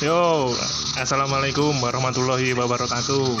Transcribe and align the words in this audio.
Yo, 0.00 0.48
assalamualaikum 0.96 1.76
warahmatullahi 1.84 2.56
wabarakatuh. 2.56 3.36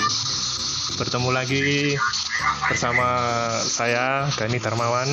Bertemu 1.00 1.32
lagi 1.32 1.96
bersama 2.68 3.16
saya 3.64 4.28
Dani 4.36 4.60
Darmawan 4.60 5.08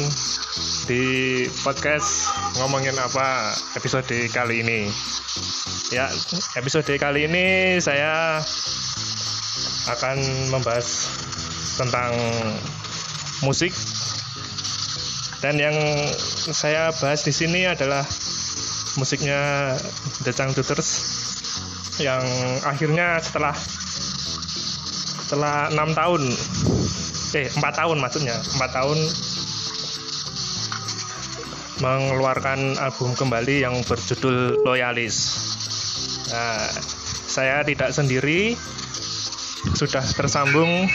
di 0.91 1.48
podcast 1.64 2.36
ngomongin 2.60 2.91
apa 3.00 3.55
episode 3.80 4.12
kali 4.36 4.60
ini. 4.60 4.91
Ya, 5.88 6.12
episode 6.60 6.91
kali 7.00 7.32
ini 7.32 7.79
saya 7.79 8.43
akan 9.88 10.18
membahas 10.52 11.07
tentang 11.79 12.11
musik 13.39 13.71
dan 15.39 15.55
yang 15.55 15.80
saya 16.52 16.91
bahas 17.00 17.23
di 17.23 17.32
sini 17.32 17.72
adalah 17.72 18.04
musiknya 19.00 19.72
The 20.27 20.36
Changduters 20.36 21.16
yang 21.98 22.24
akhirnya 22.62 23.18
setelah 23.18 23.56
setelah 25.28 25.68
enam 25.74 25.92
tahun 25.98 26.23
eh 27.36 27.50
empat 27.58 27.73
tahun 27.84 27.98
maksudnya 28.00 28.38
empat 28.38 28.72
tahun 28.72 28.98
mengeluarkan 31.78 32.78
album 32.82 33.14
kembali 33.14 33.62
yang 33.62 33.76
berjudul 33.86 34.66
Loyalis. 34.66 35.46
Nah, 36.34 36.66
saya 37.30 37.62
tidak 37.62 37.94
sendiri, 37.94 38.58
sudah 39.78 40.02
tersambung 40.18 40.90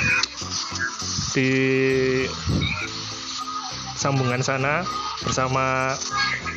di 1.33 1.51
sambungan 3.95 4.43
sana 4.43 4.83
bersama 5.23 5.95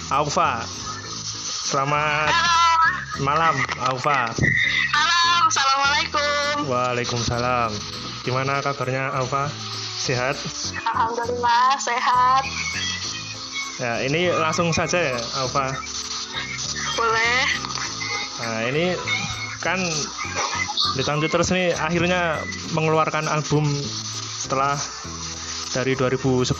Alfa. 0.09 0.65
Selamat 1.69 2.64
malam, 3.21 3.55
Alfa. 3.79 4.33
Malam, 4.91 5.41
assalamualaikum. 5.47 6.67
Waalaikumsalam. 6.67 7.71
Gimana 8.25 8.59
kabarnya 8.59 9.13
Alfa? 9.15 9.47
Sehat? 10.01 10.35
Alhamdulillah 10.83 11.79
sehat. 11.79 12.43
Ya, 13.79 14.03
ini 14.03 14.31
langsung 14.31 14.71
saja 14.75 15.15
ya, 15.15 15.19
Alfa. 15.39 15.75
Boleh. 16.95 17.43
Nah, 18.43 18.61
ini 18.67 18.95
kan 19.63 19.79
The 20.95 21.03
terus 21.27 21.51
ini 21.51 21.75
akhirnya 21.75 22.39
mengeluarkan 22.71 23.27
album 23.27 23.67
setelah 24.39 24.79
dari 25.75 25.91
2011 25.91 26.55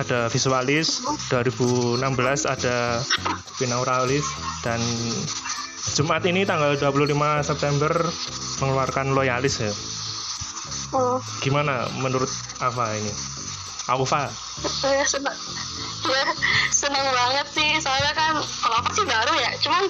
ada 0.00 0.32
Visualis, 0.32 1.04
2016 1.28 2.00
ada 2.48 3.04
Binauralis 3.60 4.24
dan 4.64 4.80
Jumat 5.90 6.22
ini 6.24 6.42
tanggal 6.42 6.74
25 6.74 7.10
September 7.42 7.92
mengeluarkan 8.58 9.12
Loyalis 9.12 9.60
ya. 9.60 9.72
Hmm. 10.88 11.18
Gimana 11.38 11.84
menurut 11.94 12.30
Ava 12.58 12.94
ini? 12.94 13.12
Ava? 13.86 14.28
Ya, 14.84 15.04
senang, 15.04 15.36
ya, 16.04 16.24
senang 16.70 17.06
banget 17.06 17.46
sih. 17.50 17.70
Soalnya 17.78 18.12
kan 18.12 18.32
kalau 18.36 18.76
apa 18.78 18.90
sih 18.92 19.04
baru 19.04 19.32
ya. 19.38 19.50
Cuman 19.60 19.84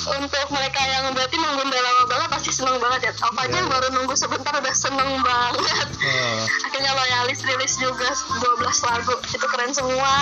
untuk 0.00 0.46
mereka 0.48 0.80
yang 0.82 1.12
berarti 1.12 1.36
nunggu 1.36 1.62
udah 1.62 1.82
lama 1.82 2.02
banget 2.06 2.28
pasti 2.30 2.50
seneng 2.50 2.76
banget 2.78 3.00
ya. 3.06 3.12
Apa 3.18 3.40
aja 3.44 3.50
Ya. 3.50 3.56
yang 3.56 3.68
baru 3.68 3.86
nunggu 3.92 4.14
sebentar 4.14 4.52
udah 4.52 4.74
seneng 4.74 5.10
banget. 5.20 5.86
Oh, 6.00 6.38
Akhirnya 6.64 6.92
loyalis 6.92 7.40
rilis 7.44 7.74
juga 7.76 8.08
12 8.08 8.78
lagu. 8.82 9.14
Itu 9.26 9.46
keren 9.46 9.72
semua. 9.72 10.12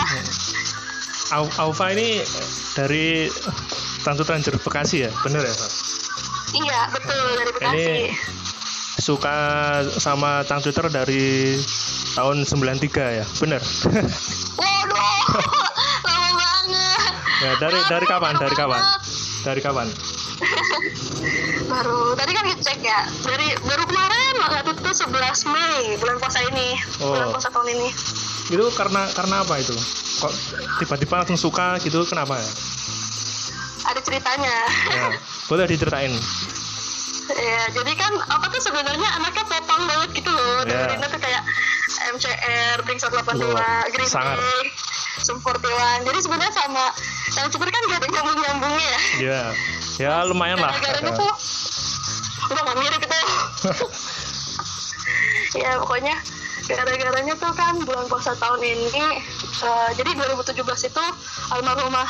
Au- 1.30 1.52
Ava 1.60 1.86
ini 1.92 2.22
dari 2.72 3.28
Tantu 4.08 4.24
Ranger 4.24 4.56
Bekasi 4.56 5.04
ya, 5.04 5.12
bener 5.20 5.44
ya? 5.44 5.52
Pak? 5.52 5.70
Iya, 6.56 6.80
betul 6.88 7.24
dari 7.36 7.52
Bekasi. 7.52 7.76
Ini 7.76 7.96
suka 8.98 9.36
sama 10.00 10.40
Cangcuter 10.48 10.88
dari 10.88 11.60
tahun 12.16 12.48
93 12.48 13.20
ya, 13.20 13.24
bener? 13.36 13.60
Waduh, 14.64 15.20
lama 16.08 16.30
banget. 16.40 17.00
ya, 17.44 17.52
dari 17.60 17.78
dari 17.84 18.06
kapan? 18.08 18.32
Dari 18.40 18.54
kapan? 18.56 18.80
Dari 19.44 19.60
kapan? 19.60 19.86
baru 21.68 22.16
tadi 22.16 22.32
kan 22.32 22.44
ngecek 22.48 22.80
ya 22.80 23.04
dari 23.28 23.52
baru 23.60 23.84
kemarin 23.84 24.34
banget 24.40 24.72
itu 24.72 24.90
11 25.04 25.52
Mei 25.52 26.00
bulan 26.00 26.16
puasa 26.16 26.40
ini 26.48 26.68
Oh. 27.04 27.12
bulan 27.12 27.28
puasa 27.28 27.52
tahun 27.52 27.68
ini 27.76 27.88
Itu 28.48 28.64
karena 28.72 29.04
karena 29.12 29.44
apa 29.44 29.60
itu? 29.60 29.76
Kok 30.18 30.32
tiba-tiba 30.80 31.20
langsung 31.20 31.36
suka 31.36 31.76
gitu? 31.84 32.00
Kenapa 32.08 32.40
ya? 32.40 32.48
Ada 33.80 34.00
ceritanya 34.00 34.56
ya 34.88 35.06
boleh 35.46 35.64
diceritain. 35.66 36.12
ya 37.28 37.62
jadi 37.70 37.92
kan 37.94 38.12
apa 38.24 38.48
tuh 38.48 38.60
sebenarnya 38.62 39.08
anaknya 39.14 39.44
popang 39.44 39.82
banget 39.84 40.10
gitu 40.16 40.30
loh 40.30 40.64
Ya. 40.64 40.88
dengerinnya 40.88 41.08
tuh 41.08 41.20
kayak 41.20 41.42
MCR, 42.08 42.76
Blink 42.82 42.98
182, 42.98 43.52
Wah, 43.52 43.84
Green 43.88 44.06
sangat. 44.06 44.36
Day, 44.38 44.64
Sum 45.18 45.36
41 45.38 45.60
jadi 46.02 46.18
sebenarnya 46.18 46.52
sama 46.52 46.84
yang 47.34 47.48
super 47.48 47.66
kan 47.66 47.82
gak 47.86 48.00
ada 48.00 48.08
nyambung-nyambungnya 48.08 48.80
ya 48.80 49.00
Ya, 49.20 49.40
ya 49.98 50.12
lumayan 50.24 50.56
lah. 50.56 50.72
gara-garanya 50.72 51.12
tuh 51.12 51.32
udah 52.48 52.62
gak 52.64 52.78
mirip 52.78 53.00
itu 53.02 53.20
ya 55.58 55.70
pokoknya 55.78 56.16
gara-garanya 56.66 57.34
tuh 57.34 57.52
kan 57.52 57.74
bulan 57.78 58.04
puasa 58.06 58.32
tahun 58.36 58.60
ini 58.60 59.04
eh, 59.58 59.88
jadi 59.94 60.10
2017 60.14 60.54
itu 60.86 61.04
almarhumah 61.50 62.08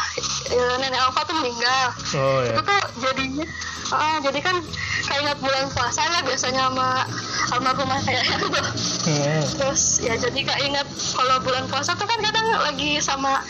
eh, 0.51 0.75
nenek 0.79 0.99
Alfa 0.99 1.21
tuh 1.23 1.37
meninggal 1.37 1.85
Oh 2.15 2.41
itu 2.43 2.53
ya. 2.53 2.63
tuh 2.63 2.81
jadinya 3.01 3.45
ah, 3.91 4.17
jadi 4.19 4.39
kan 4.39 4.57
kayak 5.03 5.21
ingat 5.23 5.39
bulan 5.39 5.65
puasa 5.71 6.01
ya 6.03 6.21
biasanya 6.21 6.63
sama 6.67 6.89
almarhumah 7.51 7.99
kayak 8.03 8.23
gitu 8.27 8.47
Hmm. 9.09 9.41
terus 9.57 9.83
ya 9.99 10.13
jadi 10.15 10.37
kayak 10.43 10.61
ingat 10.63 10.85
kalau 11.11 11.41
bulan 11.41 11.65
puasa 11.65 11.93
tuh 11.93 12.05
kan 12.05 12.21
kadang 12.21 12.45
lagi 12.61 13.01
sama 13.01 13.41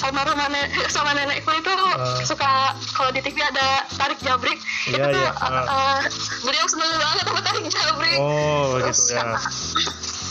almarhumah 0.00 0.48
nenek, 0.48 0.72
sama 0.94 1.12
nenekku 1.12 1.52
itu 1.52 1.68
Ah. 1.92 2.16
suka 2.22 2.52
kalau 2.90 3.10
di 3.10 3.20
TV 3.20 3.36
ada 3.38 3.84
tarik 3.92 4.16
jabrik 4.18 4.56
itu 4.82 4.96
Iya, 4.96 5.04
tuh 5.06 5.20
iya. 5.20 5.30
uh, 5.36 5.68
uh, 5.68 5.98
beliau 6.40 6.64
seneng 6.64 6.90
banget 6.90 7.16
sama 7.22 7.40
tarik 7.42 7.64
jabrik 7.68 8.16
Oh 8.16 8.80
terus 8.80 8.98
gitu 9.04 9.12
ya. 9.12 9.36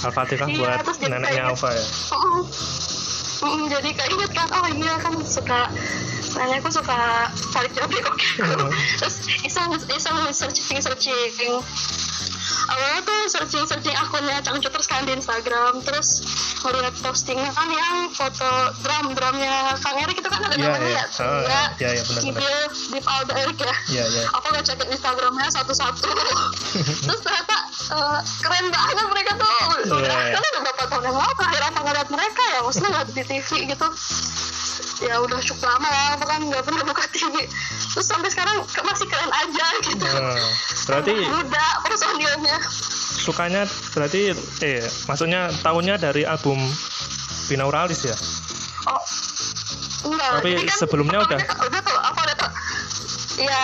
Al-Fatihah 0.02 0.48
Iya, 0.50 0.82
buat 0.82 0.98
neneknya 1.00 1.44
Alfa 1.46 1.70
ya. 1.70 1.86
Mm, 2.10 2.42
mm, 3.42 3.64
jadi 3.70 3.90
keinget 3.90 4.32
kan 4.32 4.48
oh 4.54 4.68
iya 4.70 4.94
kan 5.02 5.14
suka 5.26 5.68
nenekku 6.38 6.70
suka 6.72 7.28
tarik 7.52 7.74
jabrik 7.76 8.06
oke 8.08 8.28
Hmm. 8.42 8.72
terus 8.98 9.22
iseng 9.44 9.70
iseng 9.92 10.18
searching 10.32 10.80
searching 10.80 11.54
awalnya 12.70 13.02
tuh 13.04 13.20
searching 13.28 13.64
searching 13.66 13.96
akunnya 13.96 14.38
Cangcuters 14.42 14.88
kan 14.88 15.04
di 15.04 15.14
Instagram 15.16 15.82
terus 15.84 16.22
ngeliat 16.62 16.94
postingan 17.02 17.52
kan 17.52 17.70
yang 17.70 17.96
foto 18.14 18.52
drum 18.86 19.18
drumnya 19.18 19.76
Kang 19.82 19.98
Erik 19.98 20.22
itu 20.22 20.30
kan 20.30 20.42
ada 20.46 20.56
Iya, 20.56 20.68
namanya 20.70 20.86
iya. 20.86 20.98
ya 20.98 21.06
Ah, 21.06 21.18
Tungga, 21.22 21.62
iya, 21.80 21.90
iya, 21.98 22.04
benar, 22.34 22.68
Deep 22.92 23.06
Alda 23.08 23.34
Erik 23.34 23.58
ya? 23.62 23.76
Iya 23.90 24.06
iya. 24.10 24.24
aku 24.30 24.46
nggak 24.52 24.64
cek 24.68 24.80
Instagramnya 24.92 25.48
satu-satu. 25.50 26.10
Terus 27.08 27.20
ternyata 27.24 27.56
eh, 27.92 28.20
keren 28.46 28.66
banget 28.70 29.08
mereka 29.10 29.32
tuh. 29.42 29.54
Udah 29.90 30.18
iya. 30.28 30.36
kan 30.38 30.42
udah 30.42 30.62
berapa 30.62 30.84
tahun 30.92 31.04
yang 31.10 31.18
lalu 31.18 31.34
terakhir 31.40 31.62
ngeliat 31.82 32.10
mereka 32.14 32.42
ya? 32.54 32.60
Maksudnya 32.62 32.90
nggak 32.94 33.06
di 33.12 33.24
TV 33.26 33.50
gitu 33.70 33.88
ya 35.02 35.18
udah 35.18 35.40
cukup 35.42 35.66
lama 35.66 35.88
lah 35.90 36.06
aku 36.14 36.26
kan 36.30 36.42
nggak 36.46 36.64
pernah 36.64 36.84
buka 36.86 37.04
TV 37.10 37.36
terus 37.92 38.06
sampai 38.06 38.30
sekarang 38.30 38.62
masih 38.64 39.08
keren 39.10 39.32
aja 39.34 39.66
gitu. 39.84 40.06
Nah, 40.06 40.38
berarti 40.88 41.14
muda 41.28 41.66
personilnya. 41.84 42.58
sukanya 43.22 43.62
berarti 43.94 44.34
eh 44.64 44.82
maksudnya 45.06 45.50
tahunnya 45.62 45.98
dari 45.98 46.26
album 46.26 46.58
Binauralis 47.50 48.08
ya. 48.08 48.16
oh 48.88 49.02
enggak. 50.08 50.30
Tapi 50.42 50.52
kan 50.66 50.78
sebelumnya 50.78 51.20
udah- 51.22 51.42
udah 51.42 51.82
tuh 51.84 51.98
apa 52.00 52.20
udah 52.26 52.36
tuh 52.38 52.50
awalnya 53.42 53.62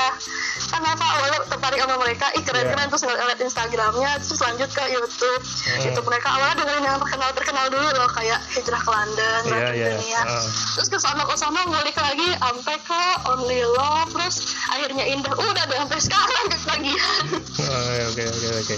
tertarik 1.68 1.84
sama 1.84 1.96
mereka. 2.00 2.26
Ih 2.40 2.44
keren 2.48 2.66
keren 2.72 2.88
terus 2.88 3.04
ngeliat 3.04 3.40
Instagramnya 3.44 4.12
terus 4.24 4.40
lanjut 4.40 4.70
ke 4.72 4.84
YouTube. 4.88 5.42
Hmm. 5.44 5.84
YouTube 5.84 6.08
mereka 6.08 6.28
awalnya 6.32 6.56
dengerin 6.64 6.84
yang 6.88 6.98
terkenal 7.04 7.30
terkenal 7.36 7.66
dulu 7.68 7.90
loh 7.92 8.10
kayak 8.16 8.40
hijrah 8.56 8.80
ke 8.80 8.88
London 8.96 9.42
Ratu 9.52 9.74
iya. 9.76 9.88
Dunia. 9.92 10.22
Ah. 10.24 10.44
terus 10.80 10.88
ke 10.88 10.98
sana 11.04 11.24
ke 11.28 11.36
sana 11.36 11.60
ngulik 11.68 11.98
lagi 12.00 12.30
sampai 12.40 12.76
ke 12.88 13.04
Only 13.28 13.60
Love 13.68 14.10
terus 14.16 14.56
akhirnya 14.72 15.04
indah. 15.12 15.34
Udah 15.36 15.64
deh 15.68 15.76
sampai 15.76 16.00
sekarang 16.00 16.44
ketagihan 16.56 17.26
Oh, 17.36 17.84
Oke 18.16 18.24
oke 18.24 18.48
oke. 18.64 18.78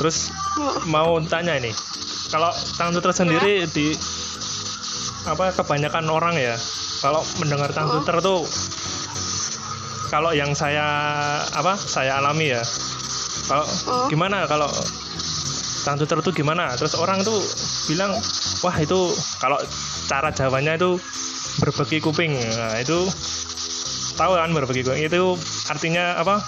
Terus 0.00 0.32
mau 0.88 1.20
tanya 1.28 1.60
ini, 1.60 1.76
kalau 2.32 2.52
Tangtuter 2.80 3.12
sendiri 3.12 3.68
di 3.68 3.92
apa 5.28 5.52
kebanyakan 5.52 6.08
orang 6.08 6.36
ya, 6.40 6.56
kalau 7.04 7.20
mendengar 7.40 7.68
Tangtuter 7.72 8.20
tuh 8.24 8.48
kalau 10.06 10.30
yang 10.30 10.52
saya 10.52 10.84
apa 11.50 11.74
saya 11.74 12.18
alami 12.18 12.50
ya, 12.50 12.62
kalau 13.46 13.64
Oh. 13.86 14.06
gimana 14.08 14.46
kalau 14.46 14.66
Tangtuter 15.82 16.18
tuh 16.18 16.34
gimana? 16.34 16.74
Terus 16.74 16.98
orang 16.98 17.22
tuh 17.22 17.38
bilang 17.86 18.10
wah 18.60 18.74
itu 18.74 19.14
kalau 19.38 19.54
cara 20.06 20.34
Jawanya 20.34 20.74
itu 20.74 20.98
berbagi 21.62 22.02
kuping, 22.02 22.34
nah, 22.34 22.74
itu 22.76 23.06
tahu 24.16 24.32
kan 24.32 24.50
berbagi 24.50 24.80
gue 24.80 24.96
itu 24.96 25.36
artinya 25.68 26.16
apa 26.16 26.40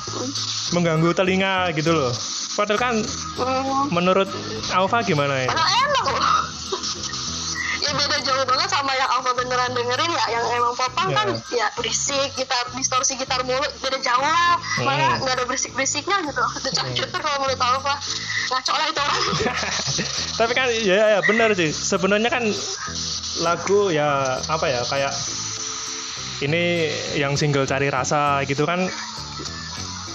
mengganggu 0.72 1.12
telinga 1.12 1.69
gitu 1.76 1.93
loh 1.93 2.08
padahal 2.56 2.81
kan 2.81 2.94
Hmm. 3.38 3.93
menurut 3.93 4.26
Alfa 4.72 5.05
gimana 5.05 5.44
ya 5.44 5.52
enak. 5.52 6.48
Ya 7.88 7.96
beda 7.96 8.17
jauh 8.20 8.44
banget 8.44 8.69
sama 8.69 8.93
yang 8.93 9.08
Alfa 9.08 9.32
beneran 9.32 9.73
dengerin 9.73 10.11
ya 10.12 10.25
yang 10.31 10.44
emang 10.52 10.76
popang 10.76 11.08
Ya. 11.08 11.17
kan 11.17 11.29
ya 11.49 11.67
berisik 11.73 12.29
gitar 12.37 12.69
distorsi 12.76 13.17
gitar 13.17 13.40
mulu 13.43 13.64
beda 13.81 13.96
jauh 13.99 14.20
lah. 14.20 14.61
Malah 14.79 15.17
Hmm. 15.17 15.25
nggak 15.25 15.35
ada 15.35 15.44
berisik 15.44 15.73
berisiknya 15.73 16.20
gitu 16.23 16.43
ada 16.58 16.70
cangcuter 16.70 17.19
kalau 17.19 17.38
menurut 17.40 17.56
Alfa. 17.58 17.94
Ngaco 18.49 18.73
lah 18.73 18.87
itu 18.87 19.00
orang. 19.00 19.20
Tapi 20.38 20.52
kan 20.52 20.69
ya, 20.70 20.96
ya 21.17 21.20
benar 21.25 21.49
sih. 21.52 21.70
Sebenarnya 21.70 22.29
kan 22.29 22.44
lagu 23.40 23.88
ya 23.88 24.37
apa 24.44 24.67
ya 24.67 24.84
kayak 24.84 25.12
ini 26.38 26.87
yang 27.14 27.34
single 27.34 27.64
cari 27.64 27.88
rasa 27.88 28.44
gitu 28.44 28.62
kan 28.62 28.87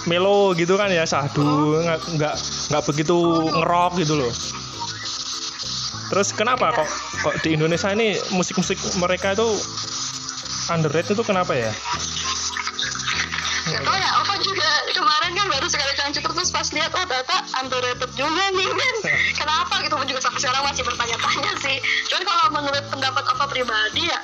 melo 0.04 0.52
gitu 0.52 0.76
kan 0.76 0.92
ya 0.92 1.04
sahdu 1.04 1.80
nggak 1.80 2.00
nggak 2.16 2.34
nggak 2.68 2.82
begitu 2.84 3.16
ngerok 3.48 3.92
gitu 4.04 4.14
loh 4.20 4.32
terus 6.12 6.32
kenapa 6.36 6.74
kok 6.74 6.88
kok 7.24 7.34
di 7.40 7.56
Indonesia 7.56 7.88
ini 7.92 8.18
musik-musik 8.34 8.76
mereka 9.00 9.32
itu 9.32 9.48
underrated 10.72 11.16
itu 11.16 11.24
kenapa 11.24 11.52
ya? 11.52 11.72
Gak 13.64 13.80
tau 13.80 13.96
ya, 13.96 14.10
Alfa 14.20 14.36
juga 14.44 14.68
kemarin 14.92 15.32
kan 15.32 15.46
baru 15.48 15.64
sekali 15.72 15.96
cangcuter 15.96 16.36
terus 16.36 16.52
pas 16.52 16.68
lihat, 16.68 16.92
oh 16.92 17.04
ternyata 17.08 17.36
underrated 17.64 18.12
juga 18.12 18.44
nih 18.52 18.68
men. 18.68 18.96
Kenapa 19.32 19.80
gitu, 19.80 19.96
Aku 19.96 20.04
juga 20.04 20.20
sampai 20.20 20.40
sekarang 20.44 20.68
masih 20.68 20.84
bertanya-tanya 20.84 21.52
sih. 21.64 21.80
Cuman 22.12 22.22
kalau 22.28 22.46
menurut 22.60 22.84
pendapat 22.92 23.24
Alfa 23.24 23.46
pribadi 23.48 24.10
ya 24.10 24.18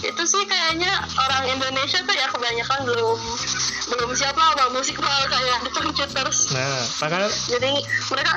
Itu 0.00 0.22
sih 0.24 0.42
kayaknya 0.48 0.90
orang 1.28 1.44
Indonesia 1.52 2.00
tuh 2.00 2.16
ya 2.16 2.26
kebanyakan 2.32 2.88
belum 2.88 3.18
belum 3.90 4.10
siap 4.16 4.32
lah 4.38 4.54
sama 4.56 4.70
musik 4.72 4.96
hal 4.96 5.22
kayak 5.28 5.58
The 5.66 5.70
Cangcuters 5.76 6.38
nah 6.56 6.82
makanya 7.04 7.28
Jadi 7.28 7.72
mereka, 8.08 8.32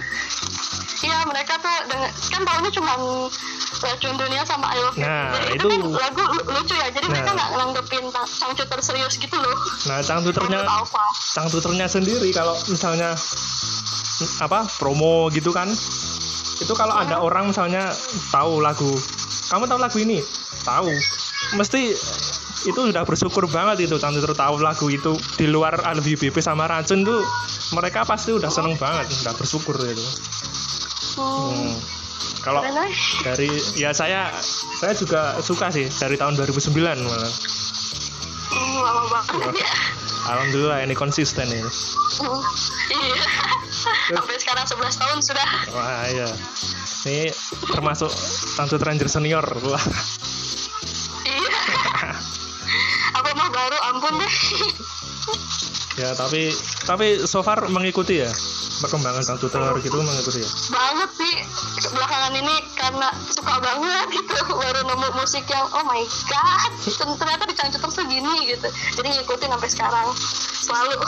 iya 1.03 1.19
mereka 1.23 1.53
tuh 1.57 1.77
denger, 1.85 2.09
kan 2.29 2.41
tahunya 2.41 2.71
cuma 2.71 2.91
racun 3.77 4.15
dunia 4.15 4.41
sama 4.43 4.67
I 4.69 4.79
Love 4.79 4.95
You. 4.95 5.03
Nah, 5.03 5.27
Jadi 5.35 5.53
itu- 5.53 5.67
kan 5.67 5.81
lagu 5.91 6.23
lu- 6.23 6.47
lucu 6.49 6.73
ya, 6.73 6.87
jadi 6.89 7.05
mereka 7.05 7.29
Nah. 7.29 7.35
nggak 7.35 7.49
nganggepin 7.53 8.03
ta- 8.09 8.31
cangcuter 8.39 8.79
serius 8.79 9.13
gitu 9.15 9.35
loh. 9.35 9.55
Nah 9.85 9.99
cangcuternya 9.99 10.59
Menurut 10.61 10.79
Alfa 10.79 11.05
cangcuternya 11.33 11.87
sendiri 11.87 12.29
kalau 12.31 12.55
misalnya 12.65 13.11
apa 14.39 14.63
promo 14.73 15.27
gitu 15.29 15.51
kan 15.51 15.67
itu 16.55 16.73
kalau 16.73 16.95
ada 16.95 17.19
orang 17.19 17.49
misalnya 17.49 17.91
tahu 18.29 18.63
lagu 18.63 18.87
kamu 19.45 19.67
tahu 19.67 19.79
lagu 19.79 19.97
ini? 19.99 20.23
Tahu. 20.63 20.87
Mesti 21.53 21.81
itu 22.63 22.79
sudah 22.79 23.03
bersyukur 23.03 23.43
banget 23.45 23.83
itu 23.83 23.99
cangcuter 23.99 24.31
tahu 24.31 24.55
lagu 24.57 24.87
itu 24.87 25.11
di 25.35 25.45
luar 25.45 25.83
Albi 25.83 26.15
BP 26.15 26.39
sama 26.39 26.63
Racun 26.63 27.03
tuh 27.03 27.19
mereka 27.73 28.07
pasti 28.07 28.31
udah 28.31 28.47
seneng 28.47 28.79
banget 28.79 29.11
udah 29.19 29.35
bersyukur 29.35 29.75
itu 29.75 29.99
Hmm. 31.13 31.53
Hmm. 31.53 31.73
kalau 32.41 32.61
dari 33.21 33.47
ya 33.73 33.91
saya 33.91 34.31
saya 34.73 34.93
juga 34.93 35.37
suka 35.39 35.69
sih 35.69 35.87
dari 35.93 36.15
tahun 36.15 36.35
2009 36.35 36.73
malah 36.99 37.33
Hmm, 38.45 38.77
lama 38.79 39.01
banget 39.07 39.57
ya. 39.57 39.69
alhamdulillah 40.27 40.79
ini 40.81 40.93
konsisten 40.93 41.47
ya 41.47 41.65
Hmm, 42.13 42.37
iya. 42.91 43.17
Sampai 44.13 44.37
sekarang 44.37 44.69
11 44.69 44.95
tahun 44.95 45.17
sudah. 45.19 45.47
Wah 45.73 46.05
iya. 46.05 46.29
Ini 47.03 47.33
termasuk 47.65 48.13
Tantu 48.53 48.77
Ranger 48.77 49.09
senior. 49.09 49.41
Wah. 49.41 49.81
Iya. 51.25 51.51
Aku 53.13 53.29
mah 53.33 53.49
baru, 53.49 53.77
ampun 53.89 54.13
deh. 54.15 54.33
Ya 55.95 56.13
tapi 56.13 56.53
tapi 56.85 57.21
so 57.23 57.41
far 57.41 57.65
mengikuti 57.67 58.21
ya 58.21 58.29
perkembangan 58.83 59.23
Tantu 59.23 59.47
Ranger 59.47 59.79
gitu 59.79 59.97
mengikuti 60.03 60.43
ya. 60.43 60.49
banget 60.75 61.09
sih 61.15 61.35
belakangan 61.87 62.33
ini 62.35 62.55
karena 62.75 63.07
suka 63.31 63.55
banget 63.63 64.07
gitu 64.11 64.35
baru 64.51 64.81
nemu 64.83 65.07
musik 65.15 65.47
yang 65.47 65.63
oh 65.71 65.83
my 65.87 66.03
god 66.27 66.71
ternyata 67.15 67.43
di 67.47 67.55
Cangcuter 67.55 67.91
segini 67.95 68.51
gitu 68.51 68.67
jadi 68.99 69.07
ngikutin 69.15 69.49
sampai 69.55 69.69
sekarang 69.71 70.07
selalu 70.59 70.99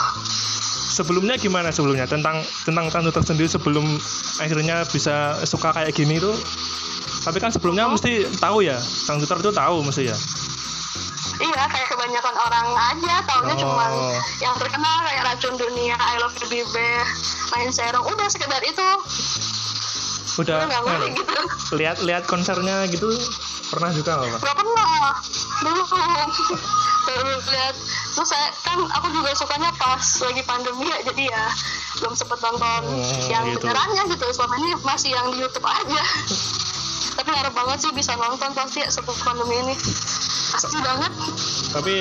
Sebelumnya 0.96 1.36
gimana 1.36 1.68
sebelumnya 1.68 2.08
tentang 2.08 2.40
tentang 2.64 2.88
Tantu 2.88 3.12
tersendiri 3.12 3.52
sebelum 3.52 3.84
akhirnya 4.40 4.80
bisa 4.88 5.36
suka 5.44 5.68
kayak 5.76 5.92
gini 5.92 6.16
tuh? 6.16 6.32
Tapi 7.20 7.36
kan 7.36 7.52
sebelumnya 7.52 7.84
mesti 7.84 8.24
tahu 8.40 8.64
ya, 8.64 8.80
Tantu 9.04 9.28
itu 9.28 9.52
tahu 9.52 9.84
mesti 9.84 10.08
ya. 10.08 10.16
Iya 11.38 11.62
kayak 11.66 11.88
kebanyakan 11.88 12.34
orang 12.34 12.66
aja 12.74 13.14
taunya 13.24 13.54
Oh. 13.54 13.60
cuman 13.60 13.92
yang 14.38 14.54
terkenal 14.56 14.96
kayak 15.02 15.22
racun 15.24 15.54
dunia 15.54 15.96
I 15.96 16.16
love 16.18 16.34
you 16.34 16.46
Bibe 16.46 16.88
main 17.50 17.70
serong 17.70 18.04
udah 18.04 18.28
sekedar 18.28 18.62
itu 18.62 18.88
Udah 20.36 20.68
anu, 20.68 21.16
gitu 21.16 21.40
lihat 21.74 21.96
lihat 22.04 22.24
konsernya 22.24 22.84
gitu 22.86 23.08
pernah 23.66 23.88
juga 23.88 24.20
nggak 24.20 24.36
Pak? 24.36 24.40
Gak 24.44 24.56
pernah 24.60 24.92
belum 25.56 25.88
baru 27.06 27.32
lihat 27.40 27.74
terus 28.12 28.28
saya 28.28 28.48
kan 28.60 28.76
aku 28.92 29.08
juga 29.12 29.32
sukanya 29.32 29.72
pas 29.76 30.00
lagi 30.20 30.42
pandemi 30.42 30.88
ya 30.88 30.98
jadi 31.04 31.24
ya 31.30 31.44
belum 31.96 32.12
sempet 32.12 32.36
nonton 32.38 32.82
Oh, 32.84 33.00
yang 33.32 33.48
gitu. 33.48 33.64
benerannya 33.64 34.02
gitu 34.12 34.24
selama 34.30 34.54
ini 34.58 34.70
masih 34.82 35.10
yang 35.12 35.26
di 35.32 35.38
YouTube 35.40 35.64
aja 35.64 36.02
tapi 37.16 37.30
harap 37.32 37.54
banget 37.56 37.78
sih 37.88 37.92
bisa 37.96 38.12
nonton 38.14 38.52
pasti 38.52 38.84
ya 38.84 38.88
sebelum 38.92 39.16
pandemi 39.24 39.56
ini. 39.64 39.74
Pasti 40.52 40.78
banget. 40.78 41.12
Tapi 41.72 41.94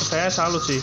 saya 0.00 0.28
salut 0.32 0.64
sih. 0.64 0.80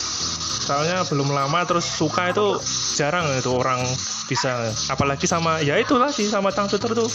Soalnya 0.62 1.02
belum 1.10 1.34
lama 1.34 1.66
terus 1.66 1.84
suka 1.84 2.30
itu 2.30 2.62
jarang 2.96 3.26
itu 3.34 3.50
orang 3.52 3.82
bisa. 4.30 4.72
Apalagi 4.94 5.26
sama 5.26 5.58
ya 5.60 5.76
itu 5.82 5.98
lagi 5.98 6.30
sama 6.30 6.54
Tang 6.54 6.70
Suter 6.70 6.94
tuh. 6.94 7.10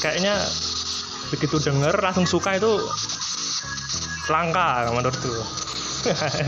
Kayaknya 0.00 0.38
begitu 1.34 1.58
denger 1.58 1.98
langsung 1.98 2.24
suka 2.24 2.54
itu 2.54 2.70
langka 4.30 4.88
menurutku. 4.94 5.34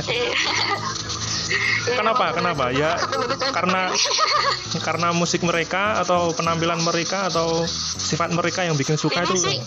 Iya, 0.06 0.32
Kenapa? 1.88 2.32
Kenapa? 2.32 2.64
Ya, 2.70 2.98
karena- 3.50 3.92
karena 4.78 5.08
musik 5.10 5.40
mereka 5.40 5.98
atau 5.98 6.30
penampilan 6.30 6.80
mereka 6.80 7.26
atau 7.26 7.64
sifat 7.96 8.30
mereka 8.30 8.62
yang 8.62 8.74
bikin 8.74 8.94
suka 8.94 9.20
ini 9.20 9.28
itu 9.28 9.36
sih 9.40 9.58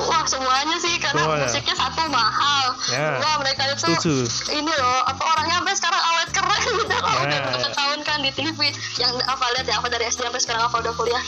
wah 0.00 0.22
semuanya 0.24 0.76
sih 0.78 0.94
karena 0.96 1.20
Semuanya. 1.20 1.44
musiknya 1.44 1.74
satu 1.76 2.02
mahal 2.08 2.66
Ya, 2.88 3.18
Wah 3.18 3.36
mereka 3.36 3.62
itu 3.66 3.84
setuju. 3.92 4.14
ini 4.50 4.70
loh 4.70 5.00
apa 5.04 5.22
orangnya 5.26 5.58
sampai 5.58 5.74
sekarang 5.74 6.02
awet 6.02 6.28
keren 6.30 6.62
gitu 6.78 6.94
loh 6.94 7.10
Ya. 7.10 7.20
udah 7.20 7.38
berapa 7.44 7.68
tahun 7.74 7.98
kan 8.02 8.18
di 8.22 8.30
TV 8.32 8.58
yang 8.96 9.12
apa 9.20 9.44
lihat 9.52 9.66
ya 9.66 9.74
apa 9.76 9.88
dari 9.88 10.04
SD 10.06 10.20
sampai 10.22 10.40
sekarang 10.40 10.62
apa 10.64 10.76
udah 10.78 10.92
kuliah 10.94 11.22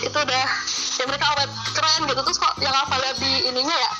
itu 0.00 0.14
udah 0.14 0.44
ya 0.92 1.04
mereka 1.06 1.26
awet 1.30 1.48
keren 1.72 2.00
gitu 2.04 2.20
terus 2.20 2.38
kok 2.38 2.54
yang 2.58 2.74
apa 2.74 2.94
lihat 2.98 3.16
di 3.16 3.32
ininya 3.46 3.76
ya 3.78 3.90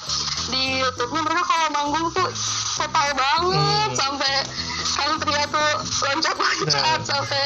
di 0.49 0.62
YouTube-nya 0.81 1.21
mereka 1.23 1.43
kalau 1.45 1.67
manggung 1.71 2.07
tuh 2.11 2.28
total 2.76 3.09
banget 3.11 3.57
Hmm. 3.88 3.97
sampai 3.97 4.33
pria 5.18 5.45
tuh 5.47 5.68
loncat-loncat 6.02 6.37
Nah. 6.71 7.00
sampai 7.02 7.45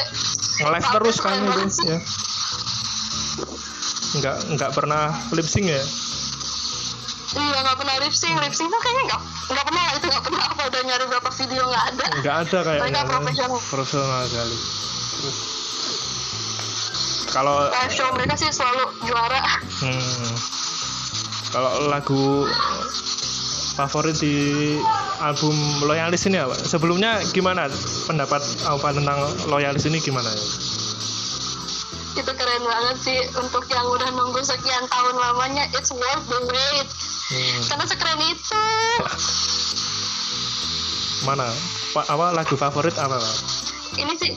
Tapi 0.55 0.79
terus 0.93 1.17
kan 1.17 1.35
itu 1.35 1.61
sih. 1.67 1.85
ya 1.87 1.97
nggak 4.13 4.37
nggak 4.53 4.71
pernah 4.71 5.03
lip 5.31 5.43
sync 5.43 5.67
ya 5.67 5.81
Iya 7.33 7.57
nggak 7.59 7.77
pernah 7.79 7.95
lip 7.97 8.13
sync, 8.13 8.37
lip 8.37 8.53
sync 8.53 8.69
tuh 8.69 8.77
kayaknya 8.79 9.03
nggak 9.09 9.21
nggak 9.49 9.65
pernah 9.65 9.83
itu 9.91 10.05
nggak 10.05 10.23
pernah 10.23 10.43
apa 10.45 10.61
udah 10.63 10.81
nyari 10.83 11.05
berapa 11.07 11.29
video 11.33 11.61
nggak 11.65 11.85
ada. 11.87 12.05
nggak 12.15 12.35
ada 12.39 12.57
kayaknya 12.61 12.83
Mereka 12.85 13.09
profesional. 13.09 13.57
profesional 13.59 14.21
sekali 14.23 14.57
Terus, 15.13 15.37
kalau 17.27 17.55
Live 17.65 17.89
show 17.91 18.07
mereka 18.13 18.33
sih 18.35 18.49
selalu 18.49 18.83
juara. 19.03 19.41
hmm, 19.81 20.33
kalau 21.49 21.71
lagu 21.87 22.45
favorit 23.73 24.15
di 24.15 24.33
album 25.19 25.53
Loyalis 25.83 26.25
ini 26.25 26.37
apa? 26.37 26.53
Sebelumnya 26.55 27.17
gimana 27.31 27.65
pendapat 28.05 28.39
apa 28.63 28.87
tentang 28.91 29.17
Loyalis 29.47 29.85
ini 29.85 29.97
gimana 29.97 30.29
ya? 30.29 30.45
Itu 32.13 32.31
keren 32.31 32.61
banget 32.61 32.97
sih 33.01 33.19
untuk 33.33 33.65
yang 33.67 33.89
udah 33.89 34.09
nunggu 34.13 34.39
sekian 34.39 34.85
tahun 34.85 35.15
lamanya. 35.17 35.65
It's 35.73 35.89
worth 35.89 36.25
the 36.27 36.39
wait. 36.45 36.87
Hmm, 37.23 37.59
Karena 37.65 37.85
sekeren 37.87 38.19
itu. 38.21 38.61
mana? 41.23 41.47
Pak 41.93 42.05
apa 42.05 42.25
lagu 42.35 42.53
favorit 42.53 42.93
apa? 42.95 43.17
Ini 43.95 44.13
sih. 44.19 44.33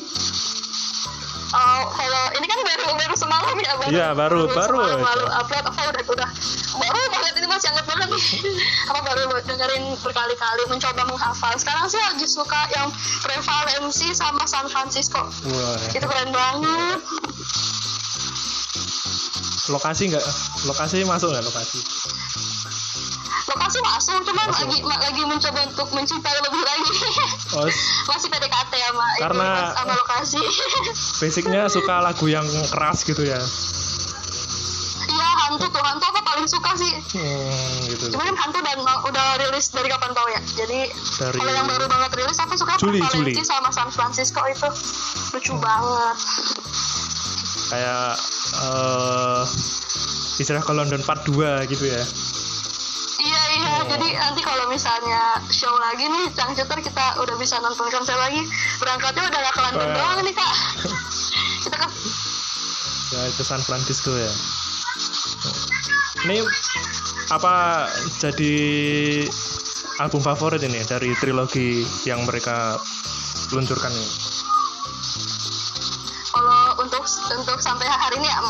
Oh, 1.46 1.82
kalau 1.88 2.24
ini 2.36 2.46
kan 2.46 2.58
baru 2.60 2.84
baru 2.94 3.14
semalam 3.16 3.56
ya 3.56 3.72
baru. 3.76 3.90
Iya, 3.90 4.08
baru- 4.12 4.48
baru 4.50 4.76
semalam 4.76 4.98
aja. 4.98 5.08
lalu 5.08 5.24
upload 5.30 5.64
apa 5.64 5.80
udah 5.88 6.04
udah 6.06 6.28
baru 6.76 7.00
apa 8.90 9.00
baru 9.02 9.22
dengerin 9.40 9.84
berkali-kali 9.98 10.62
mencoba 10.66 11.02
menghafal. 11.04 11.52
Sekarang 11.54 11.86
sih 11.86 11.98
lagi 11.98 12.26
suka 12.26 12.68
yang 12.72 12.88
Prevalensi 13.20 14.10
sama 14.12 14.44
San 14.44 14.66
Francisco. 14.66 15.20
Wah, 15.22 15.78
Itu 15.88 16.02
keren 16.02 16.30
banget. 16.30 17.00
lokasi 19.66 20.08
nggak? 20.08 20.22
Lokasi 20.64 21.02
masuk 21.02 21.28
nggak 21.28 21.44
lokasi? 21.44 21.80
lokasi 23.46 23.78
masuk 23.78 24.22
Masuk. 24.26 24.66
lagi 24.66 24.78
ma- 24.82 24.98
lagi 25.00 25.22
mencoba 25.22 25.60
untuk 25.64 25.88
mencintai 25.90 26.38
lebih 26.40 26.62
lagi 26.62 26.92
oh, 27.54 27.66
masih 28.10 28.26
PDKT 28.26 28.72
sama 28.74 29.06
itu, 29.14 29.22
Karena- 29.22 29.70
sama 29.72 29.94
lokasi 29.94 30.40
basicnya 31.22 31.62
suka 31.66 32.02
lagu 32.02 32.26
yang 32.26 32.42
keras 32.68 33.02
gitu 33.02 33.22
ya 33.22 33.38
iya 35.08 35.28
hantu 35.46 35.66
tuh 35.66 35.78
hantu 35.78 36.04
aku 36.04 36.20
paling 36.22 36.46
suka 36.46 36.70
sih 36.74 36.92
hmm, 37.14 37.70
gitu 37.86 38.04
hantu 38.36 38.58
dan 38.60 38.78
ma- 38.78 39.02
udah 39.02 39.26
rilis 39.38 39.66
dari 39.68 39.88
kapan 39.88 40.12
tau 40.12 40.28
ya 40.28 40.40
jadi 40.54 40.78
Dari- 40.92 41.38
kalau 41.38 41.52
yang 41.52 41.66
baru 41.66 41.84
banget 41.86 42.10
rilis 42.16 42.38
aku 42.38 42.54
suka 42.54 42.76
Juli, 42.76 43.00
Juli. 43.06 43.32
sama 43.38 43.68
San 43.70 43.88
Francisco 43.88 44.44
itu 44.44 44.68
lucu 45.32 45.54
banget 45.56 46.16
kayak 47.66 48.14
eh 48.62 49.42
istilah 50.36 50.60
ke 50.60 50.70
London 50.70 51.00
Part 51.02 51.24
2 51.24 51.34
gitu 51.66 51.86
ya 51.86 52.04
Iya 53.16 53.42
iya, 53.50 53.70
Oh. 53.74 53.88
jadi 53.88 54.06
nanti 54.14 54.38
kalau 54.38 54.68
misalnya 54.68 55.18
show 55.48 55.74
lagi 55.80 56.06
nih, 56.06 56.30
Cangcuter 56.30 56.78
kita 56.78 57.18
udah 57.18 57.34
bisa 57.34 57.58
nonton 57.58 57.88
konser 57.88 58.14
lagi. 58.14 58.38
Berangkatnya 58.78 59.24
udah 59.24 59.40
gak 59.40 59.50
ke 59.50 59.62
London 59.64 59.82
Wah. 59.82 59.96
doang 59.96 60.20
nih 60.22 60.30
kak. 60.30 60.52
kita 61.64 61.76
ke 61.76 61.88
ya 63.08 63.20
itu 63.24 63.42
San 63.42 63.58
Francisco 63.60 64.12
ya 64.12 64.30
ini 66.22 66.38
apa 67.30 67.86
jadi 68.22 68.54
album 69.98 70.22
favorit 70.22 70.62
ini 70.62 70.78
dari 70.86 71.10
trilogi 71.18 71.82
yang 72.06 72.22
mereka 72.22 72.78
luncurkan 73.50 73.90
ini? 73.90 74.08
Kalau 76.30 76.62
untuk 76.84 77.02
untuk 77.34 77.58
sampai 77.58 77.88
hari 77.90 78.22
ini 78.22 78.28
ya 78.28 78.40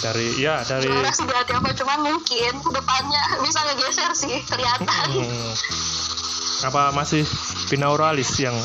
dari 0.00 0.26
ya 0.40 0.54
dari 0.64 0.88
juara 0.88 1.12
sih 1.12 1.28
berarti 1.28 1.52
apa 1.52 1.70
cuman 1.76 1.98
mungkin 2.08 2.52
depannya 2.72 3.22
bisa 3.44 3.60
ngegeser 3.68 4.10
sih 4.16 4.36
kelihatan. 4.48 5.06
hmm, 5.12 5.52
apa 6.68 6.92
masih 6.96 7.24
binauralis 7.68 8.32
yang 8.40 8.56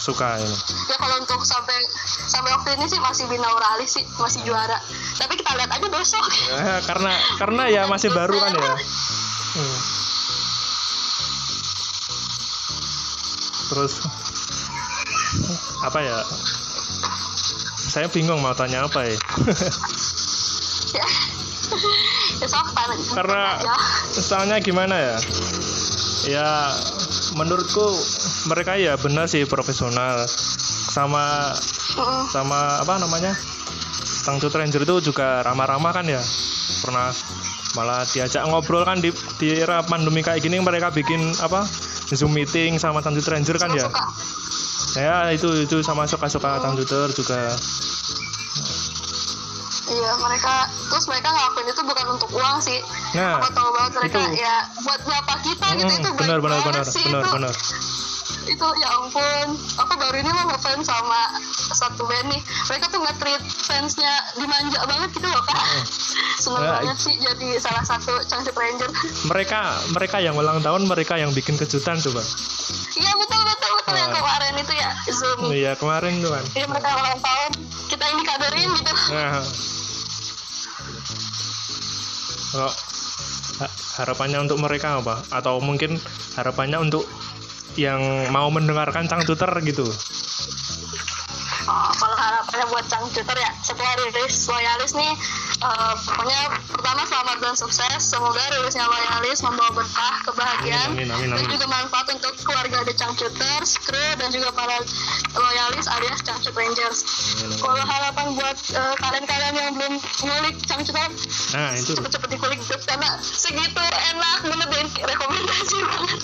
suka 0.00 0.40
ini? 0.40 0.56
Ya 0.88 0.96
kalau 1.00 1.16
untuk 1.20 1.40
sampai 1.44 1.76
sampai 2.30 2.54
waktu 2.54 2.78
ini 2.78 2.86
sih 2.86 3.00
masih 3.00 3.26
binauralis 3.26 3.90
sih 3.90 4.04
masih 4.14 4.40
juara. 4.42 4.78
Tapi 5.18 5.34
kita 5.34 5.50
lihat 5.52 5.70
aja 5.72 5.86
besok. 5.86 6.22
Eh, 6.48 6.80
karena 6.86 7.10
karena 7.36 7.62
ya 7.66 7.82
masih 7.84 8.08
baru 8.08 8.38
kan 8.38 8.54
ya 8.54 8.74
Hmm. 9.50 9.78
terus 13.66 13.98
apa 15.82 15.98
ya 15.98 16.18
saya 17.90 18.06
bingung 18.06 18.38
mau 18.38 18.54
tanya 18.54 18.86
apa 18.86 19.02
ya 19.02 19.18
ya. 20.98 21.06
Karena 23.10 23.58
Ya. 23.58 23.74
soalnya 24.12 24.58
gimana 24.58 24.94
ya 24.94 25.16
ya 26.26 26.48
menurutku 27.34 27.90
mereka 28.46 28.74
ya 28.74 28.94
benar 28.94 29.26
sih 29.26 29.46
profesional 29.46 30.26
sama 30.90 31.54
Sama 32.30 32.80
apa 32.80 32.98
namanya? 33.00 33.32
Tangcut 34.20 34.52
Ranger 34.52 34.84
itu 34.84 35.12
juga 35.12 35.40
ramah-ramah 35.42 35.92
kan 35.96 36.06
ya? 36.06 36.20
Pernah 36.84 37.10
malah 37.78 38.02
diajak 38.02 38.42
ngobrol 38.50 38.82
kan 38.82 38.98
di, 38.98 39.14
di 39.38 39.54
era 39.54 39.80
pandemi 39.86 40.20
kayak 40.20 40.42
gini 40.42 40.58
mereka 40.60 40.90
bikin 40.92 41.20
apa? 41.40 41.64
Zoom 42.10 42.34
meeting 42.34 42.76
sama 42.76 43.00
Tangcut 43.00 43.26
Ranger 43.26 43.56
kan 43.56 43.70
ya? 43.74 43.86
Saya 44.90 45.30
itu 45.30 45.46
itu 45.62 45.78
sama 45.86 46.04
suka-suka 46.04 46.58
Tangcuter 46.58 47.08
juga. 47.14 47.54
Iya 49.90 50.12
mereka 50.22 50.70
terus 50.86 51.04
mereka 51.10 51.28
ngelakuin 51.34 51.66
itu 51.66 51.82
bukan 51.82 52.06
untuk 52.14 52.30
uang 52.30 52.62
sih. 52.62 52.78
nah 53.18 53.42
Aku 53.42 53.50
tahu 53.50 53.68
banget 53.74 53.92
mereka 53.98 54.18
itu. 54.22 54.38
ya 54.38 54.54
buat 54.86 55.00
nyapa 55.02 55.34
kita 55.42 55.66
gitu 55.82 55.90
mm, 55.90 55.98
itu 55.98 56.10
benar 56.14 56.38
benar 56.38 56.58
benar 56.62 56.84
sih 56.86 57.02
benar 57.10 57.26
itu. 57.26 57.30
benar 57.34 57.54
Itu 58.50 58.66
ya 58.76 58.88
ampun, 58.92 59.46
aku 59.76 59.92
baru 59.94 60.16
ini 60.16 60.28
mau 60.28 60.46
ngefans 60.48 60.82
sama 60.82 61.22
satu 61.70 62.02
band 62.02 62.28
nih. 62.28 62.40
Mereka 62.66 62.86
tuh 62.88 62.98
nge-treat 62.98 63.38
fansnya 63.62 64.10
dimanja 64.34 64.80
banget 64.84 65.10
gitu 65.12 65.24
loh 65.24 65.42
kak. 65.44 65.62
Seneng 66.42 66.62
Nah, 66.62 66.72
banget 66.78 66.96
sih 66.98 67.14
jadi 67.14 67.48
salah 67.56 67.84
satu 67.84 68.10
Changsit 68.24 68.52
Ranger. 68.52 68.90
mereka 69.30 69.60
mereka 69.90 70.16
yang 70.18 70.34
ulang 70.34 70.58
tahun 70.58 70.82
mereka 70.84 71.14
yang 71.14 71.30
bikin 71.30 71.54
kejutan 71.54 72.00
coba 72.00 72.24
Iya 72.90 73.12
betul 73.14 73.40
betul 73.44 73.72
betul 73.76 73.94
yang 73.94 74.08
Ah. 74.08 74.16
kemarin 74.16 74.54
itu 74.56 74.72
ya 74.74 74.90
Zoom. 75.06 75.40
iya 75.50 75.72
kemarin 75.74 76.18
tuh 76.18 76.30
kan 76.30 76.44
Iya 76.50 76.66
mereka 76.66 76.88
ulang 76.92 77.20
tahun, 77.20 77.50
kita 77.86 78.04
ini 78.08 78.22
kabarin 78.24 78.68
gitu. 78.74 78.92
Nah. 79.10 79.40
Ha- 83.60 83.74
harapannya 83.96 84.40
untuk 84.40 84.58
mereka 84.58 84.98
apa? 84.98 85.20
Atau 85.30 85.60
mungkin 85.60 86.00
harapannya 86.32 86.80
untuk 86.80 87.04
yang 87.78 88.00
mau 88.34 88.48
mendengarkan 88.50 89.06
Cangcuter 89.06 89.50
gitu. 89.62 89.86
Oh, 91.70 91.92
kalau 91.94 92.16
harapannya 92.18 92.66
buat 92.66 92.86
Cangcuter 92.90 93.36
ya 93.36 93.50
setelah 93.62 93.94
rilis 94.02 94.48
loyalis 94.50 94.90
nih 94.90 95.12
eh, 95.60 95.94
pokoknya 96.02 96.40
pertama 96.66 97.06
selamat 97.06 97.36
dan 97.38 97.54
sukses 97.54 98.00
semoga 98.00 98.42
rilisnya 98.58 98.90
loyalis 98.90 99.38
membawa 99.44 99.70
berkah 99.78 100.14
kebahagiaan 100.26 100.98
Amin, 100.98 101.06
amin, 101.14 101.30
amin, 101.30 101.46
dan 101.46 101.46
juga 101.46 101.66
manfaat 101.70 102.10
untuk 102.10 102.34
keluarga 102.42 102.82
The 102.82 102.94
Cangcuters, 102.96 103.70
kru 103.86 104.06
dan 104.18 104.28
juga 104.34 104.50
para 104.50 104.82
loyalis 105.36 105.86
alias 105.86 106.20
Cangcut 106.26 106.56
Rangers 106.58 106.98
kalau 107.62 107.84
harapan 107.86 108.26
buat 108.34 108.58
eh, 108.74 108.94
kalian-kalian 108.98 109.54
yang 109.54 109.72
belum 109.78 109.94
ngulik 110.26 110.56
Cangcuter 110.66 111.06
Nah, 111.54 111.70
itu. 111.76 111.92
cepet-cepet 111.94 112.28
dikulik 112.34 112.58
karena 112.66 113.10
segitu 113.22 113.82
enak 114.10 114.38
bener 114.42 114.68
rekomendasi 115.06 115.76
banget 115.86 116.20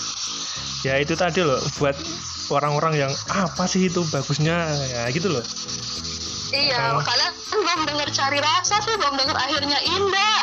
Ya 0.87 0.95
itu 0.97 1.13
tadi 1.13 1.43
loh 1.43 1.59
buat 1.75 1.99
orang-orang 2.49 2.95
yang 2.97 3.11
apa 3.27 3.67
sih 3.67 3.85
itu 3.85 4.07
bagusnya 4.07 4.63
ya 4.87 5.03
gitu 5.11 5.27
loh. 5.29 5.43
iya 6.49 6.95
Oh. 6.95 7.03
kalian 7.03 7.33
belum 7.49 7.79
denger 7.85 8.07
cari 8.09 8.39
rasa 8.39 8.79
tuh 8.79 8.95
belum 8.95 9.15
denger 9.15 9.35
akhirnya 9.35 9.79
indah 9.85 10.39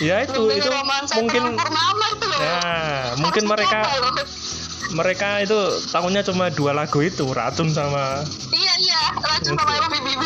Ya 0.00 0.24
itu 0.24 0.40
belum 0.40 0.56
itu 0.56 0.70
mungkin 1.14 1.42
purnama 1.52 2.06
itu 2.10 2.24
loh 2.26 2.40
Nah, 2.40 2.56
Harus 3.04 3.20
mungkin 3.20 3.44
mereka 3.44 3.78
loh. 3.92 4.24
mereka 4.90 5.28
itu 5.38 5.58
tahunya 5.88 6.20
cuma 6.22 6.48
dua 6.48 6.72
lagu 6.74 7.00
itu, 7.00 7.28
Racun 7.28 7.68
sama 7.68 8.24
iya 8.50 8.74
iya 8.78 9.02
racun 9.14 9.52
sama 9.52 9.68
Emma 9.70 9.88
BBB 9.90 10.22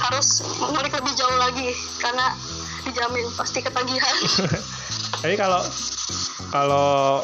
harus 0.00 0.28
ngulik 0.58 0.90
lebih 0.92 1.14
jauh 1.14 1.38
lagi 1.38 1.70
karena 1.96 2.34
dijamin 2.82 3.26
pasti 3.34 3.58
ketagihan 3.60 4.16
Tapi 5.22 5.36
kalau 5.36 5.60
kalau 6.50 7.22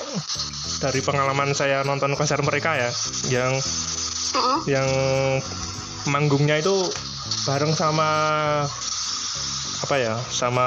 dari 0.79 1.03
pengalaman 1.03 1.53
saya 1.53 1.83
nonton 1.83 2.15
konser 2.15 2.39
mereka 2.43 2.79
ya, 2.79 2.91
yang 3.31 3.53
Mm-mm. 4.37 4.59
yang 4.71 4.89
manggungnya 6.07 6.63
itu 6.63 6.87
bareng 7.47 7.75
sama 7.75 8.11
apa 9.83 9.95
ya, 9.99 10.15
sama 10.31 10.67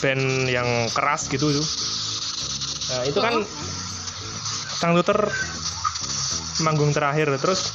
band 0.00 0.48
yang 0.50 0.66
keras 0.94 1.26
gitu 1.28 1.50
tuh. 1.50 1.66
Nah, 2.92 3.02
itu 3.06 3.18
kan 3.18 3.34
Tangluter 4.82 5.30
manggung 6.66 6.90
terakhir 6.90 7.30
terus 7.38 7.70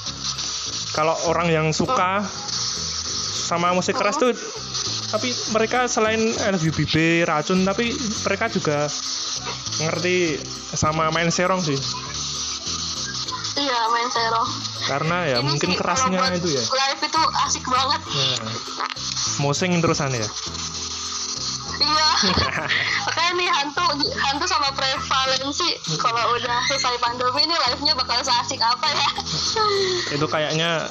kalau 0.92 1.16
orang 1.32 1.48
yang 1.50 1.68
suka 1.72 2.24
sama 3.48 3.72
musik 3.72 3.96
keras 3.96 4.20
tuh 4.20 4.36
tapi 5.08 5.32
mereka 5.56 5.88
selain 5.88 6.20
LVBB 6.36 7.24
racun 7.24 7.64
tapi 7.64 7.96
mereka 8.28 8.52
juga 8.52 8.92
ngerti 9.82 10.42
sama 10.74 11.14
main 11.14 11.30
serong 11.30 11.62
sih. 11.62 11.78
Iya 13.58 13.80
main 13.90 14.10
serong. 14.14 14.50
Karena 14.88 15.18
ya 15.28 15.38
Ini 15.42 15.48
mungkin 15.50 15.70
sih 15.74 15.78
kerasnya 15.78 16.20
itu 16.38 16.50
ya. 16.54 16.64
live 16.64 17.02
itu 17.04 17.22
asik 17.46 17.66
banget. 17.68 18.02
Nah, 18.06 18.38
mosing 19.42 19.72
terusan 19.82 20.14
ya? 20.14 20.28
Iya. 21.78 22.10
Makanya 23.10 23.32
nih 23.38 23.50
hantu 23.50 23.86
hantu 24.18 24.46
sama 24.46 24.70
prevalensi 24.74 25.70
kalau 25.98 26.24
udah 26.38 26.58
selesai 26.70 26.96
pandemi 27.02 27.46
ini 27.46 27.56
live-nya 27.68 27.94
bakal 27.98 28.22
seasik 28.22 28.62
apa 28.62 28.88
ya? 28.94 29.10
Itu 30.16 30.26
kayaknya 30.30 30.88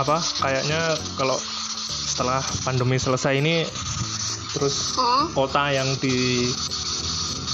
apa 0.00 0.16
kayaknya 0.40 0.96
kalau 1.20 1.36
setelah 2.08 2.40
pandemi 2.64 2.96
selesai 2.96 3.36
ini 3.36 3.68
terus 4.56 4.96
hmm. 4.96 5.36
kota 5.36 5.70
yang 5.70 5.86
di 6.00 6.48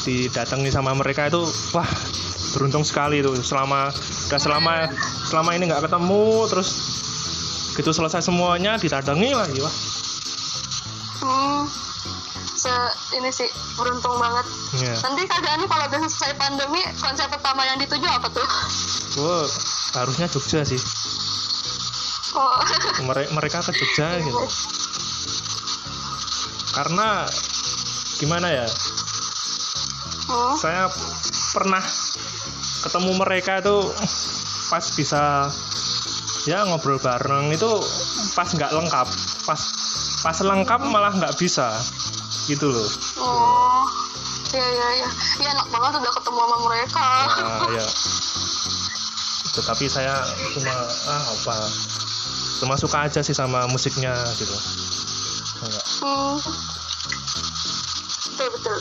didatangi 0.06 0.70
sama 0.70 0.94
mereka 0.94 1.26
itu 1.26 1.42
wah 1.74 1.90
beruntung 2.54 2.86
sekali 2.86 3.20
tuh 3.20 3.34
selama 3.42 3.90
udah 4.30 4.40
selama 4.40 4.86
selama 5.26 5.50
ini 5.58 5.66
nggak 5.66 5.90
ketemu 5.90 6.46
terus 6.46 6.68
gitu 7.74 7.90
selesai 7.92 8.24
semuanya 8.24 8.78
didatangi 8.78 9.34
lagi 9.34 9.58
wah. 9.60 9.74
Hmm. 11.26 11.66
Se 12.56 12.72
ini 13.18 13.28
sih 13.28 13.50
beruntung 13.76 14.16
banget. 14.16 14.46
Ya 14.80 14.94
nanti 15.04 15.28
nih 15.28 15.68
kalau 15.68 15.84
udah 15.90 16.00
selesai 16.08 16.32
pandemi 16.40 16.80
konsep 16.96 17.28
pertama 17.28 17.66
yang 17.68 17.76
dituju 17.82 18.06
apa 18.08 18.32
tuh? 18.32 18.48
Wah, 19.20 19.44
harusnya 20.00 20.30
Jogja 20.30 20.64
sih. 20.64 20.80
Oh. 22.32 22.56
Mere- 23.04 23.28
mereka 23.36 23.60
ke 23.60 23.76
Jogja 23.76 24.24
gitu. 24.24 24.44
Karena 26.72 27.28
gimana 28.16 28.48
ya 28.48 28.66
Hmm. 30.26 30.54
saya 30.58 30.90
pernah 31.54 31.82
ketemu 32.82 33.10
mereka 33.18 33.62
itu 33.62 33.76
pas 34.66 34.82
bisa 34.94 35.46
ya 36.46 36.66
ngobrol 36.66 36.98
bareng 36.98 37.54
itu 37.54 37.70
pas 38.34 38.46
nggak 38.50 38.74
lengkap 38.74 39.06
pas 39.46 39.60
pas 40.22 40.36
lengkap 40.42 40.80
malah 40.90 41.14
nggak 41.14 41.34
bisa 41.38 41.70
gitu 42.46 42.70
loh 42.70 42.88
Oh, 43.16 43.82
iya 44.54 44.66
iya 44.66 44.88
iya. 45.02 45.08
Iya 45.42 45.48
enak 45.54 45.68
banget 45.70 45.92
udah 45.98 46.12
ketemu 46.14 46.38
sama 46.38 46.56
mereka. 46.62 47.06
nah, 47.26 47.66
ya 47.74 47.86
tetapi 49.56 49.88
saya 49.88 50.20
cuma 50.52 50.74
ah 51.08 51.22
apa 51.24 51.56
cuma 52.60 52.76
suka 52.76 53.08
aja 53.08 53.24
sih 53.24 53.32
sama 53.32 53.64
musiknya 53.66 54.12
gitu 54.36 54.52
Enggak. 55.56 55.84
Hmm. 56.04 56.36
Betul 58.36 58.48
betul. 58.52 58.78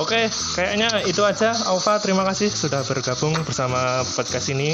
Oke, 0.00 0.32
kayaknya 0.56 0.88
itu 1.04 1.20
aja. 1.20 1.52
Alfa, 1.68 2.00
terima 2.00 2.24
kasih 2.24 2.48
sudah 2.48 2.80
bergabung 2.88 3.36
bersama 3.44 4.00
podcast 4.16 4.48
ini. 4.48 4.72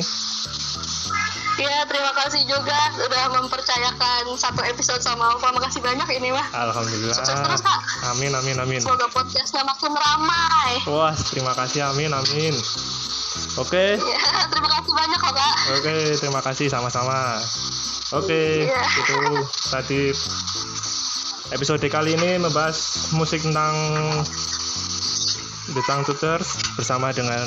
Iya 1.57 1.89
terima 1.89 2.13
kasih 2.13 2.45
juga 2.45 2.77
udah 3.01 3.25
mempercayakan 3.41 4.29
satu 4.37 4.61
episode 4.63 5.03
sama 5.03 5.35
Alfa. 5.35 5.51
Makasih 5.51 5.83
banyak 5.83 6.07
ini 6.15 6.31
mah. 6.31 6.47
Alhamdulillah. 6.55 7.17
Sukses 7.17 7.43
terus, 7.43 7.63
Kak. 7.65 7.81
Amin, 8.15 8.31
amin, 8.31 8.57
amin. 8.61 8.79
Semoga 8.79 9.09
podcastnya 9.11 9.67
makin 9.67 9.97
ramai. 9.97 10.73
Wah, 10.87 11.17
terima 11.17 11.57
kasih. 11.57 11.91
Amin, 11.91 12.13
amin. 12.13 12.55
Oke, 13.57 13.97
Iya 13.97 14.21
terima 14.53 14.69
kasih 14.69 14.93
banyak 14.93 15.21
loh 15.21 15.33
kak. 15.33 15.55
oke, 15.81 15.97
terima 16.21 16.41
kasih 16.45 16.67
sama-sama. 16.69 17.41
Oke, 18.13 18.69
Iya. 18.69 18.81
itu 18.85 19.21
tadi 19.73 20.03
episode 21.51 21.87
kali 21.89 22.21
ini 22.21 22.37
membahas 22.37 22.77
musik 23.17 23.41
tentang 23.41 23.73
The 25.67 25.83
Tuters 26.07 26.63
bersama 26.79 27.11
dengan 27.11 27.43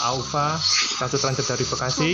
Alfa, 0.00 0.56
Tangcut 0.96 1.20
Rancet 1.20 1.44
dari 1.44 1.64
Bekasi. 1.68 2.12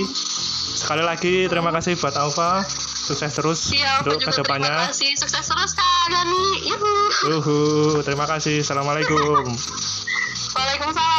Sekali 0.75 1.07
lagi 1.07 1.47
terima 1.47 1.71
kasih 1.71 1.95
buat 1.99 2.19
Alfa. 2.19 2.67
Sukses 3.09 3.33
terus 3.33 3.73
Iya 3.73 4.05
aku 4.05 4.12
untuk 4.12 4.21
juga 4.21 4.28
terima 4.28 4.35
ke 4.35 4.43
depannya. 4.45 4.76
kasih. 4.93 5.11
Sukses 5.17 5.45
terus 5.47 5.73
kak. 5.73 5.88
Yuhu. 6.67 6.93
Uhu, 7.40 7.59
terima 8.05 8.26
kasih. 8.26 8.61
Assalamualaikum. 8.61 9.49
Waalaikumsalam. 10.52 11.17